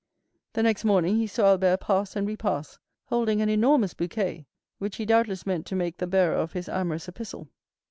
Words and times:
The 0.53 0.63
next 0.63 0.83
morning 0.83 1.17
he 1.17 1.27
saw 1.27 1.49
Albert 1.51 1.81
pass 1.81 2.15
and 2.15 2.25
repass, 2.25 2.79
holding 3.05 3.39
an 3.39 3.49
enormous 3.49 3.93
bouquet, 3.93 4.47
which 4.79 4.95
he 4.95 5.05
doubtless 5.05 5.45
meant 5.45 5.67
to 5.67 5.75
make 5.75 5.97
the 5.99 6.07
bearer 6.07 6.37
of 6.37 6.53
his 6.53 6.67
amorous 6.67 7.07
epistle. 7.07 7.49